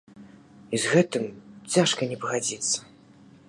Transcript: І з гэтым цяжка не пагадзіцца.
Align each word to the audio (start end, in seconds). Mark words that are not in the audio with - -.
І 0.77 0.79
з 0.85 0.93
гэтым 0.93 1.23
цяжка 1.75 2.01
не 2.15 2.21
пагадзіцца. 2.25 2.77